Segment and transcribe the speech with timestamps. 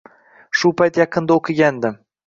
[0.61, 2.05] Shu payt yaqinda o‘qigandim.